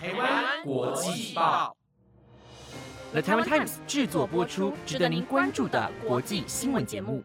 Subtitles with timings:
[0.00, 1.76] 台湾国际报
[3.10, 7.20] ，The Taiwan Times 制作播出，值得您关注的国际新闻节目。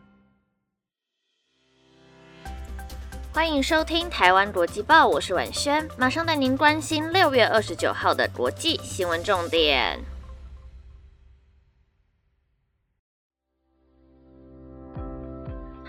[3.31, 9.99] 欢迎收听台湾国际报，我是婉萱，马上带您关心六月二十九号的国际新闻重点。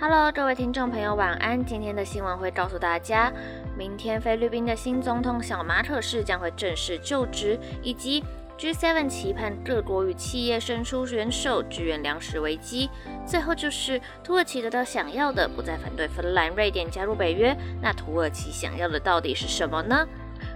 [0.06, 1.64] Hello，各位听众朋友，晚安。
[1.64, 3.32] 今天的新闻会告诉大家，
[3.74, 8.22] 明天菲律宾的新总统小马可士将会正式就职，以及。
[8.58, 12.90] G7 期盼各国与企业伸出援手支援粮食危机。
[13.26, 17.56] 最后就是土耳其得到想要的，不再反对芬兰、瑞典加入北约。
[17.80, 20.06] 那土耳其想要的到底是什么呢？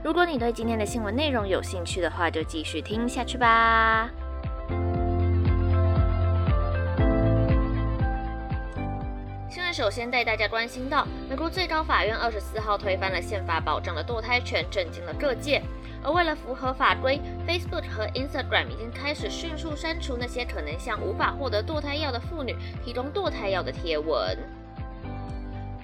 [0.04, 4.10] 如果你对今天的新闻内容有兴趣的话，就继续听下去吧。
[9.78, 15.62] 首先带大家关心到，美国最高法院二十四号推翻了宪法保障的堕胎权，震惊了各界。
[16.02, 24.36] 而为了符合法规，Facebook 和 Instagram 已经开始迅速删除那些可能向无法获得堕胎药的妇女提供堕胎药的贴文。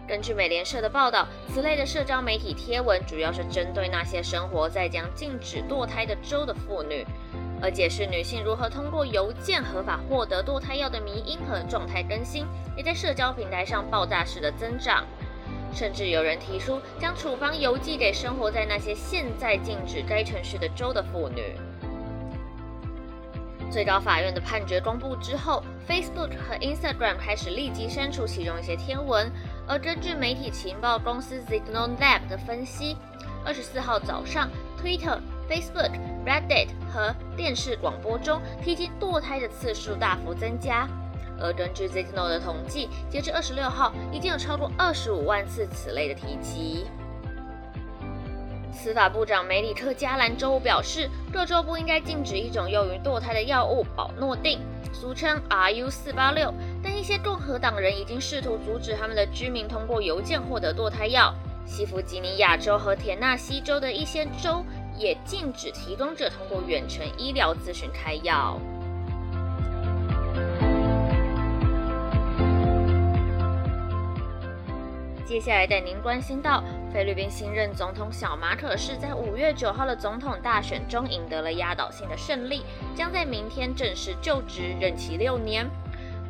[0.08, 7.06] 根据美联社的报道，此类的社交媒体贴文主要是针对那些生活在将禁止堕胎的州的妇女，
[7.64, 12.44] 而解释女性如何通过邮件合法获得堕胎药的迷因和状态更新，
[12.76, 15.02] 也在社交平台上爆炸式的增长。
[15.72, 21.56] 甚至有人提出将处方邮寄给生活在那些现在禁止该城市的州的妇女。
[23.70, 29.32] 最高法院的判决公布之后，Facebook 和 Instagram 开始立即删除其中一些贴文。
[29.66, 32.94] 而根据媒体情报公司 Signal Lab 的分析，
[33.42, 35.90] 二十四号早上，Twitter、Facebook、
[36.24, 40.88] Reddit 和电视广播中提及堕胎的次数大幅增加。
[41.40, 46.86] 而根据 Zeno 的统计，截至二十六号，已经有超过二十五万次此类的提及。
[48.72, 54.60] 司法部长梅里克·加兰周五表示，各州不应该禁止一种用于堕胎的药物保诺定，
[54.92, 56.52] 俗称 RU 四八六。
[56.82, 61.34] 但一些共和党人已经试图阻止他们的居民通过邮件获得堕胎药。
[61.66, 64.62] 西弗吉尼亚州和田纳西州的一些州
[64.96, 68.60] 也禁止提供者通过远程医疗咨询开药。
[75.26, 76.62] 接下来带您关心到，
[76.92, 82.62] 菲律宾新任总统小马可是在五月九号的总统大选中赢得了压倒性的胜利，
[82.94, 85.68] 将在明天正式就职，任期六年。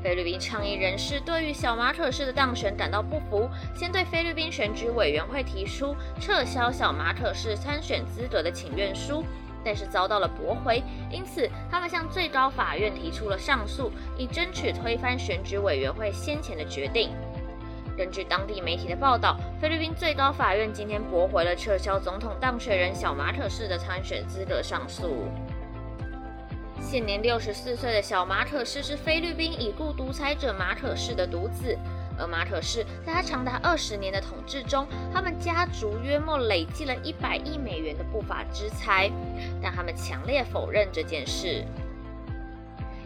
[0.04, 9.24] 菲律宾倡议人士对于小马可士的当选感到不服，先对菲律宾选举委员会提出撤销小马可士参选资格的请愿书，
[9.64, 17.08] 但是遭到了驳回，因此他们向最高法院提出了上诉，以争取推翻选举委员会先前的决定。
[17.96, 25.28] 根据当地媒体的报道，菲律宾最高法院今天驳回了撤销总统当选人小马可士的参选资格上诉。
[26.84, 31.76] 现年六十四岁的小马可士是菲律宾已故独裁者马可士的独子，
[32.18, 39.10] 而马可士在他长达二十年的统治中，他们家族约莫累计了一百亿美元的不法之财，
[39.62, 41.64] 但他们强烈否认这件事。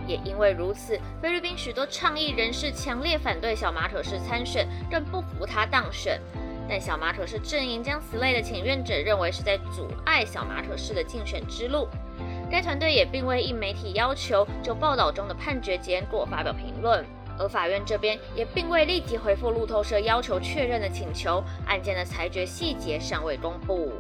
[0.06, 6.20] 也因为如此，菲律宾许多倡议人士强烈反对小马可士参选，更不服他当选。
[6.68, 11.88] 但小马可士阵营将此类的请愿者认为是在阻碍小马可士的竞选之路。
[12.50, 17.04] 该团队也并未应媒体要求就报道中的判决结果发表评论，
[17.38, 21.42] 而法院这边也并未立即回复路透社要求确认的请求。
[21.66, 23.92] 案件的裁决细节尚未公布。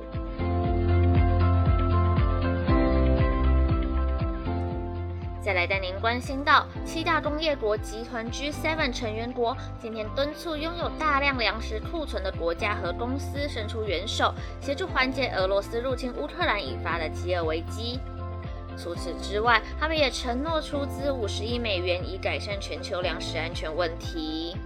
[5.40, 17.98] 再来带您关心到，七大工业国集团 G7 成员国今天敦促拥有大量粮食库存的国家和公司伸出援手，协助缓解俄罗斯入侵乌克兰引发的饥饿危机。
[18.80, 24.56] 除此之外，他们也承诺出资五十亿美元，以改善全球粮食安全问题。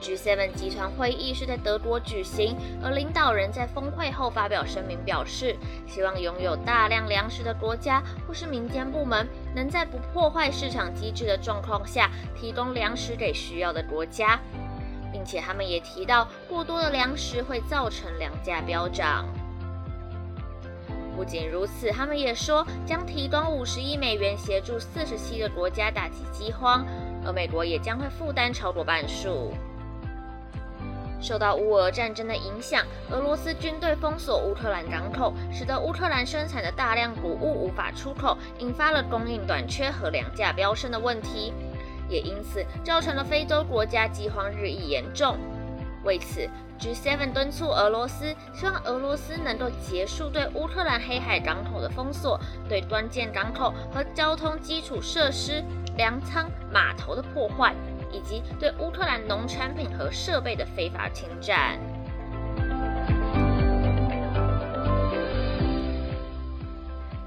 [0.00, 5.56] G7 集团会议是在德国举行，而领导人在峰会后发表声明，表示
[5.86, 14.40] 希望拥有大量粮食的国家或是民间部门，能在不破坏市场机制的状况下提供粮食给需要的国家，
[15.12, 19.24] 并且他们也提到，过多的粮食会造成粮价飙涨。
[21.16, 26.84] 不仅如此，他们也说将提供五十亿美元协助四十七个国家打击饥荒，
[27.24, 29.52] 而美国也将会负担超过半数。
[31.20, 41.52] 受到乌俄战争的影响，俄罗斯军队封锁乌克兰港口，使得乌克兰生产的大量谷物无法出口，引发了供应短缺和粮价飙升的问题，
[42.08, 45.36] 也因此造成了非洲国家饥荒日益严重。
[46.04, 46.48] 为此
[46.80, 52.38] ，G7 敦促俄罗斯，希望俄罗斯能够结束对乌克兰黑海港口的封锁，
[52.68, 55.62] 对关键港口和交通基础设施、
[55.96, 57.74] 粮仓、码头的破坏，
[58.10, 61.78] 以及对乌克兰农产品和设备的非法侵占。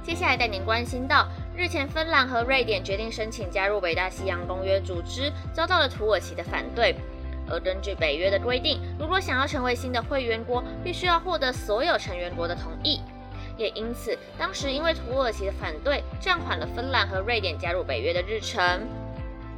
[0.03, 6.95] 接下来带您关心到，日前芬兰和瑞典决定申请加入北大西洋公约组织，遭到了土耳其的反对。
[7.49, 13.01] 而根据北约的规定，如果想要成为新的会员国，必须要获得所有成员国的同意。
[13.57, 18.61] 也因此，当时因为土耳其的反对，暂缓了芬兰和瑞典加入北约的日程。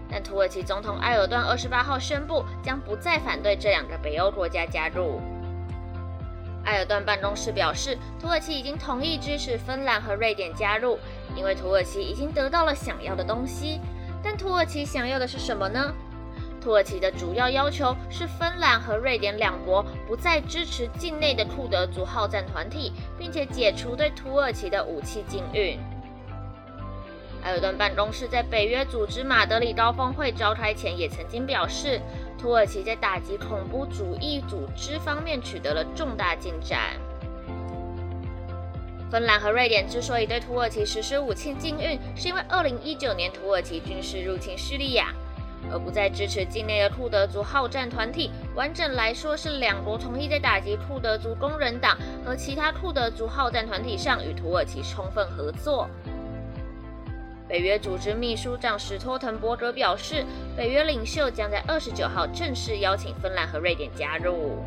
[0.10, 5.20] 但土耳其总统埃尔段二十八号宣布，将不再反对这两个北欧国家加入。
[6.66, 11.00] 埃尔段办公室表示，土耳其已经同意支持芬兰和瑞典加入，
[11.36, 13.80] 因为土耳其已经得到了想要的东西。
[14.24, 15.94] 但土耳其想要的是什么呢？
[16.68, 25.80] 土耳其的主要要求是芬兰和瑞典两国不再支持境内的库德族好战团体，并且解除对土耳其的武器禁运。
[27.44, 32.02] 埃尔顿办公室在北约组织马德里高峰会召开前也曾经表示，
[32.38, 36.98] 土耳其在打击恐怖主义组织方面取得了重大进展。
[39.10, 45.14] 芬兰和瑞典之所以对土耳其实施武器禁运，是因为2019年土耳其军事入侵叙利亚。
[45.72, 48.32] 而不再支持境内的库德族好战团体。
[48.56, 55.90] 完整来说，是两国同意在打击库德族工人党和其他库德族好战团体上与土耳其充分合作。
[57.48, 60.26] 北约组织秘书长史托滕伯格表示，
[60.56, 64.64] 北约领袖将在二十九号正式邀请芬兰和瑞典加入。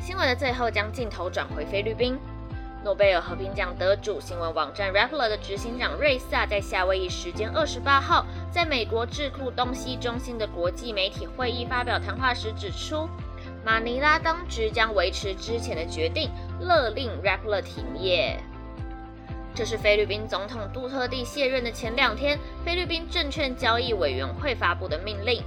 [0.00, 2.18] 新闻的最后，将镜头转回菲律宾。
[2.84, 13.08] 诺贝尔和平奖得主、新闻网站 Rappler 的执行长瑞萨在夏威夷时间二十八号，在美国智库东西中心的国际媒体会议发表谈话时指出，
[13.64, 18.38] 马尼拉当局将维持之前的决定，勒令 Rappler 停业。
[19.54, 25.42] 这是菲律宾总统杜特地卸任的前两天，菲律宾证券交易委员会发布的命令。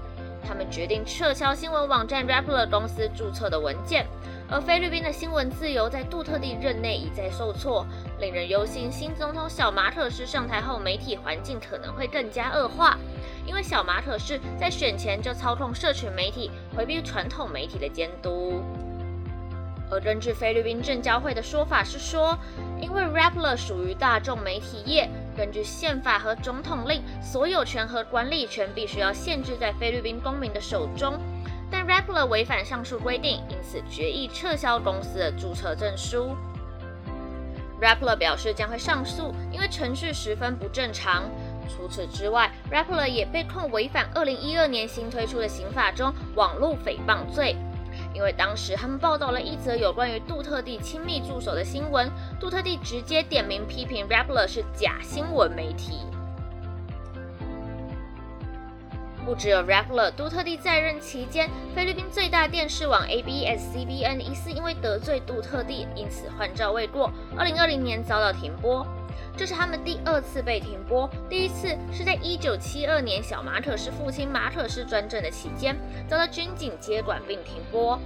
[0.48, 4.08] 他们决定撤销新闻网站 Rappler 公司注册的文件，
[4.50, 7.86] 而菲律宾的新闻自由在杜特地任内一再受挫，
[8.20, 12.98] 令人忧心新总统小马可斯上台后，媒体环境可能会更加恶化，
[13.46, 18.64] 因为小马可斯在选前就操控社群媒体，回避传统媒体的监督。
[19.90, 22.38] 而根据菲律宾证交会的说法是说，
[22.82, 25.10] 因为 Rappler 属于大众媒体业。
[25.36, 31.14] 根据宪法和总统令，所有权和管理权必须要限制在菲律宾公民的手中。
[31.70, 36.36] 但 Rappler 违反上述规定，因此决议撤销公司的注册证书。
[37.82, 41.24] Rappler 表示将会上诉，因为程序十分不正常。
[41.70, 47.56] 除此之外，Rappler 也被控违反2012年新推出的刑法中网络诽谤罪。
[48.14, 52.10] 因为当时他们报道了一则有关于杜特地亲密助手的新闻，
[52.40, 56.00] 杜特地直接点名批评 Rappler 是假新闻媒体。
[59.28, 68.88] 不只有 Rappler，杜特地在任期间，菲律宾最大电视网 ABS-CBN 疑似因为得罪杜特地，因此换照未过，2020年遭到停播。
[69.36, 75.76] 这是他们第二次被停播，第一次是在一九七二年小马可是父亲马可是专政的期间，
[76.08, 78.00] 遭到军警接管并停播。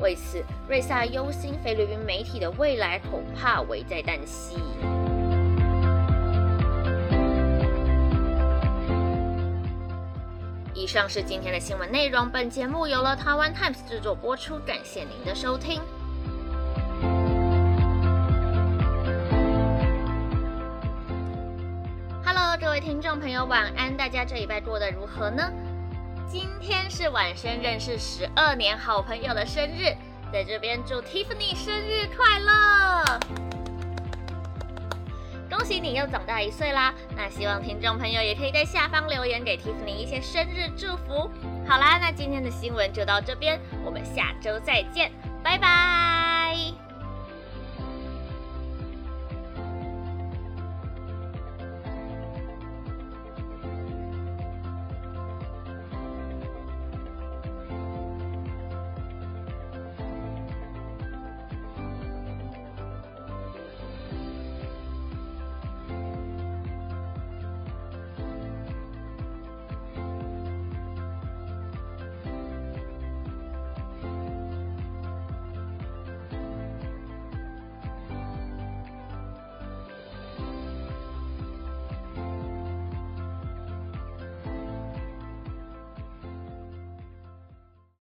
[0.00, 4.56] 为此，瑞萨忧心菲律宾媒体的未来恐怕危在旦夕。
[10.78, 15.82] 以上是今天的新闻内容，本节目由了台湾 Times 制作播出，感谢您的收听。
[22.24, 23.96] Hello，各位听众朋友，晚安！
[23.96, 25.50] 大家这礼拜过得如何呢？
[26.28, 29.92] 今天是晚生认识十二年好朋友的生日，
[30.32, 33.47] 在这边祝 Tiffany 生日快乐！
[35.50, 36.94] 恭喜你又长大一岁啦！
[37.16, 41.30] 那希望听众朋友也可以在下方留言给蒂芙尼一些生日祝福。
[41.66, 45.10] 好啦，那今天的新闻就到这边，我们下周再见，
[45.42, 46.37] 拜拜。